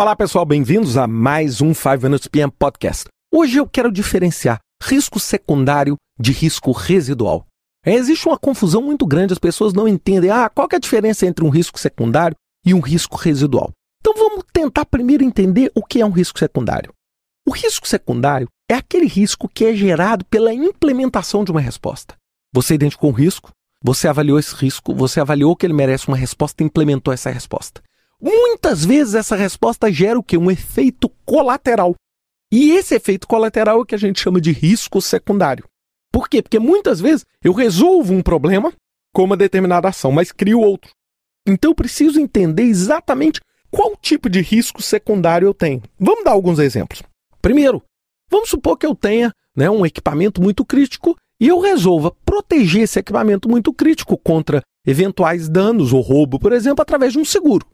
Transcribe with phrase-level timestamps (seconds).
[0.00, 3.04] Olá pessoal, bem-vindos a mais um 5 Minutes PM Podcast.
[3.30, 7.44] Hoje eu quero diferenciar risco secundário de risco residual.
[7.84, 11.44] Existe uma confusão muito grande, as pessoas não entendem ah, qual é a diferença entre
[11.44, 12.34] um risco secundário
[12.64, 13.72] e um risco residual.
[14.00, 16.94] Então vamos tentar primeiro entender o que é um risco secundário.
[17.46, 22.14] O risco secundário é aquele risco que é gerado pela implementação de uma resposta.
[22.54, 23.50] Você identificou um risco,
[23.84, 27.82] você avaliou esse risco, você avaliou que ele merece uma resposta e implementou essa resposta.
[28.20, 30.36] Muitas vezes essa resposta gera o que?
[30.36, 31.94] Um efeito colateral.
[32.52, 35.64] E esse efeito colateral é o que a gente chama de risco secundário.
[36.12, 36.42] Por quê?
[36.42, 38.72] Porque muitas vezes eu resolvo um problema
[39.14, 40.90] com uma determinada ação, mas crio outro.
[41.46, 45.82] Então eu preciso entender exatamente qual tipo de risco secundário eu tenho.
[45.98, 47.02] Vamos dar alguns exemplos.
[47.40, 47.82] Primeiro,
[48.28, 52.98] vamos supor que eu tenha né, um equipamento muito crítico e eu resolva proteger esse
[52.98, 57.66] equipamento muito crítico contra eventuais danos ou roubo, por exemplo, através de um seguro.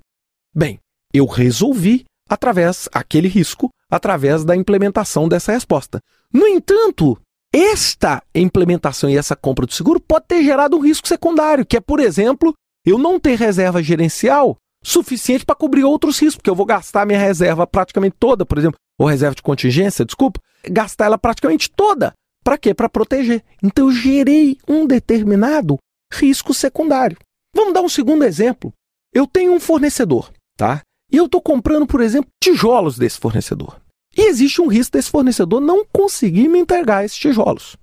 [0.57, 0.79] Bem,
[1.13, 6.01] eu resolvi através aquele risco, através da implementação dessa resposta.
[6.33, 7.19] No entanto,
[7.55, 11.81] esta implementação e essa compra do seguro pode ter gerado um risco secundário, que é,
[11.81, 12.55] por exemplo,
[12.87, 17.19] eu não ter reserva gerencial suficiente para cobrir outros riscos, porque eu vou gastar minha
[17.19, 22.15] reserva praticamente toda, por exemplo, ou reserva de contingência, desculpa, gastar ela praticamente toda.
[22.43, 22.73] Para quê?
[22.73, 23.45] Para proteger.
[23.63, 25.77] Então eu gerei um determinado
[26.13, 27.19] risco secundário.
[27.55, 28.73] Vamos dar um segundo exemplo.
[29.13, 30.83] Eu tenho um fornecedor tá?
[31.11, 33.81] E eu estou comprando, por exemplo, tijolos desse fornecedor.
[34.17, 37.77] E existe um risco desse fornecedor não conseguir me entregar esses tijolos.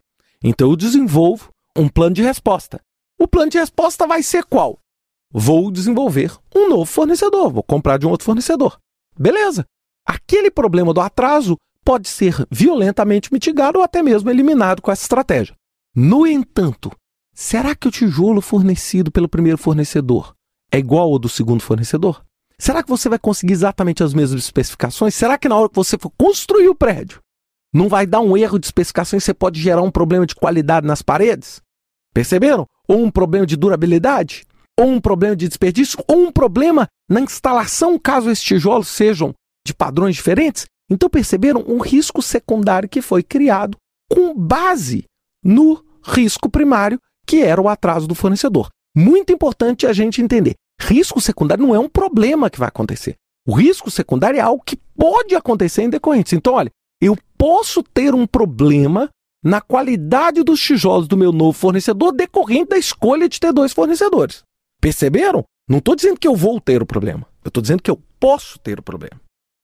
[0.44, 2.82] Então eu desenvolvo um plano de resposta.
[3.20, 4.80] O plano de resposta vai ser qual?
[5.32, 8.78] Vou desenvolver um novo fornecedor, vou comprar de um outro fornecedor.
[9.18, 9.66] Beleza.
[10.06, 15.56] Aquele problema do atraso pode ser violentamente mitigado ou até mesmo eliminado com essa estratégia.
[15.96, 16.92] No entanto,
[17.34, 20.34] será que o tijolo fornecido pelo primeiro fornecedor
[20.72, 22.24] é igual ao do segundo fornecedor?
[22.59, 25.16] Será que você vai conseguir exatamente as mesmas especificações?
[25.16, 27.20] Será que na hora que você for construir o prédio,
[27.73, 31.02] não vai dar um erro de especificações você pode gerar um problema de qualidade nas
[31.02, 31.62] paredes?
[32.14, 32.68] Perceberam?
[32.88, 34.46] Ou um problema de durabilidade?
[34.80, 36.03] Ou um problema de desperdício?
[36.08, 39.34] Ou um problema na instalação, caso esses tijolos sejam
[39.66, 40.66] de padrões diferentes?
[40.90, 43.78] Então perceberam um risco secundário que foi criado
[44.12, 45.06] com base
[45.44, 48.70] no risco primário, que era o atraso do fornecedor.
[48.96, 50.53] Muito importante a gente entender.
[50.79, 53.16] Risco secundário não é um problema que vai acontecer.
[53.47, 56.35] O risco secundário é algo que pode acontecer em decorrência.
[56.35, 59.09] Então, olha, eu posso ter um problema
[59.44, 64.44] na qualidade dos tijolos do meu novo fornecedor decorrente da escolha de ter dois fornecedores.
[64.79, 65.44] Perceberam?
[65.67, 67.28] Não estou dizendo que eu vou ter o problema.
[67.44, 69.19] Eu estou dizendo que eu posso ter o problema.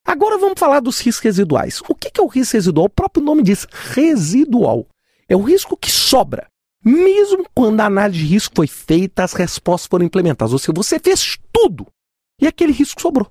[0.06, 1.82] Agora vamos falar dos riscos residuais.
[1.88, 2.88] O que é o risco residual?
[2.88, 4.86] O próprio nome diz residual.
[5.28, 6.48] É o risco que sobra.
[6.84, 10.54] Mesmo quando a análise de risco foi feita, as respostas foram implementadas.
[10.54, 11.86] Ou seja, você fez tudo
[12.42, 13.28] e aquele risco sobrou.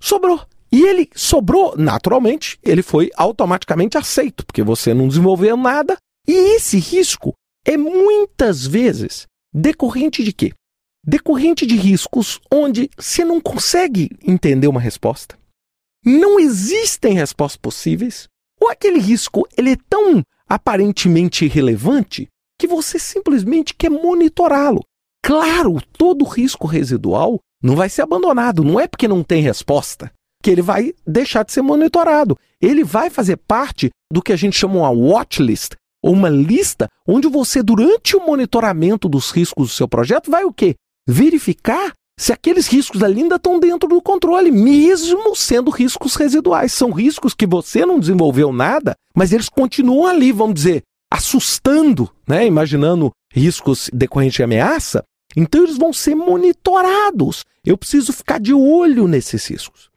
[0.00, 0.40] Sobrou.
[0.70, 5.96] E ele sobrou, naturalmente, ele foi automaticamente aceito, porque você não desenvolveu nada.
[6.26, 7.32] E esse risco
[7.64, 10.52] é muitas vezes decorrente de quê?
[11.06, 15.38] Decorrente de riscos onde você não consegue entender uma resposta,
[16.04, 18.26] não existem respostas possíveis,
[18.60, 22.28] ou aquele risco ele é tão aparentemente irrelevante
[22.58, 24.84] que você simplesmente quer monitorá-lo.
[25.22, 30.50] Claro, todo risco residual não vai ser abandonado, não é porque não tem resposta que
[30.50, 32.38] ele vai deixar de ser monitorado.
[32.60, 35.72] Ele vai fazer parte do que a gente chama uma watchlist,
[36.02, 40.52] ou uma lista onde você, durante o monitoramento dos riscos do seu projeto, vai o
[40.52, 40.74] quê?
[41.08, 46.74] Verificar se aqueles riscos ali ainda estão dentro do controle, mesmo sendo riscos residuais.
[46.74, 50.82] São riscos que você não desenvolveu nada, mas eles continuam ali, vamos dizer,
[51.14, 52.44] assustando, né?
[52.44, 55.04] imaginando riscos decorrentes de ameaça,
[55.36, 57.44] então eles vão ser monitorados.
[57.64, 59.90] Eu preciso ficar de olho nesses riscos.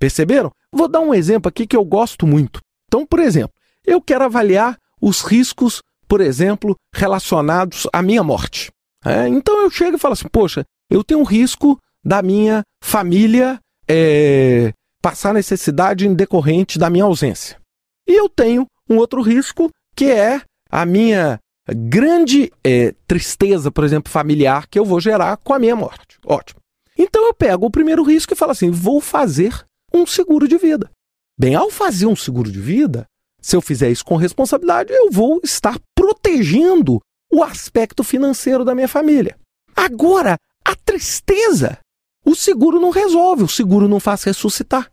[0.00, 0.50] Perceberam?
[0.72, 2.60] Vou dar um exemplo aqui que eu gosto muito.
[2.88, 3.54] Então, por exemplo,
[3.86, 8.72] eu quero avaliar os riscos, por exemplo, relacionados à minha morte.
[9.04, 13.60] É, então eu chego e falo assim: poxa, eu tenho um risco da minha família
[13.88, 17.60] é, passar necessidade decorrente da minha ausência.
[18.08, 20.42] E eu tenho um outro risco que é
[20.74, 21.38] a minha
[21.72, 26.18] grande é, tristeza, por exemplo, familiar que eu vou gerar com a minha morte.
[26.26, 26.58] Ótimo.
[26.98, 30.90] Então eu pego o primeiro risco e falo assim: vou fazer um seguro de vida.
[31.38, 33.06] Bem, ao fazer um seguro de vida,
[33.40, 37.00] se eu fizer isso com responsabilidade, eu vou estar protegendo
[37.32, 39.36] o aspecto financeiro da minha família.
[39.76, 41.78] Agora, a tristeza,
[42.26, 44.90] o seguro não resolve, o seguro não faz ressuscitar.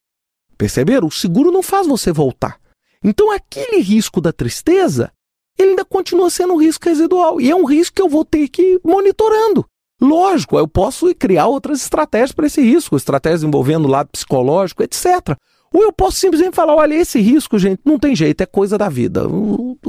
[0.60, 1.08] Perceberam?
[1.08, 2.60] O seguro não faz você voltar.
[3.04, 5.12] Então, aquele risco da tristeza
[5.62, 7.40] ele ainda continua sendo um risco residual.
[7.40, 9.66] E é um risco que eu vou ter que ir monitorando.
[10.02, 15.38] Lógico, eu posso criar outras estratégias para esse risco, estratégias envolvendo o lado psicológico, etc.
[15.74, 18.90] Ou eu posso simplesmente falar: olha, esse risco, gente, não tem jeito, é coisa da
[18.90, 19.24] vida.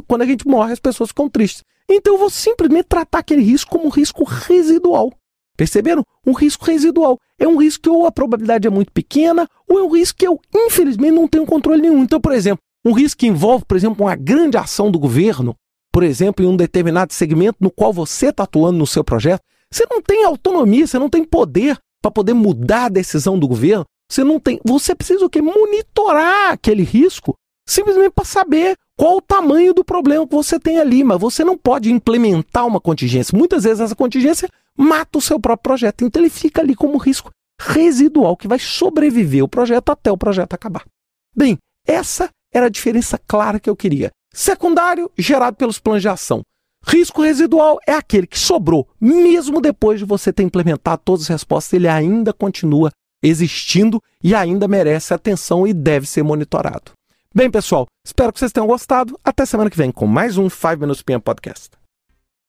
[0.06, 1.64] Quando a gente morre, as pessoas ficam tristes.
[1.88, 5.10] Então eu vou simplesmente tratar aquele risco como um risco residual.
[5.56, 6.04] Perceberam?
[6.26, 7.19] Um risco residual.
[7.38, 10.26] É um risco que ou a probabilidade é muito pequena, ou é um risco que
[10.26, 12.02] eu, infelizmente, não tenho controle nenhum.
[12.02, 15.54] Então, por exemplo, um risco que envolve, por exemplo, uma grande ação do governo,
[15.93, 19.85] por exemplo, em um determinado segmento no qual você está atuando no seu projeto, você
[19.91, 23.85] não tem autonomia, você não tem poder para poder mudar a decisão do governo.
[24.11, 24.61] Você não tem.
[24.65, 25.41] Você precisa o quê?
[25.41, 27.35] Monitorar aquele risco
[27.67, 31.56] simplesmente para saber qual o tamanho do problema que você tem ali, mas você não
[31.56, 33.37] pode implementar uma contingência.
[33.37, 37.31] Muitas vezes essa contingência mata o seu próprio projeto, então ele fica ali como risco
[37.61, 40.85] residual que vai sobreviver o projeto até o projeto acabar.
[41.35, 41.56] Bem,
[41.87, 44.10] essa era a diferença clara que eu queria.
[44.32, 46.43] Secundário, gerado pelos planos de ação.
[46.84, 51.75] Risco residual é aquele que sobrou, mesmo depois de você ter implementado todas as respostas,
[51.75, 52.90] ele ainda continua
[53.22, 56.93] existindo e ainda merece atenção e deve ser monitorado.
[57.34, 59.19] Bem, pessoal, espero que vocês tenham gostado.
[59.25, 61.81] Até semana que vem com mais um 5 Minutes PM Podcast.